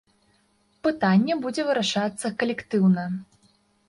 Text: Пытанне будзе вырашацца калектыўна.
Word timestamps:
Пытанне 0.85 1.33
будзе 1.43 1.65
вырашацца 1.67 2.31
калектыўна. 2.45 3.05